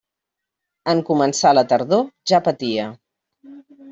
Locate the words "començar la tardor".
1.09-2.03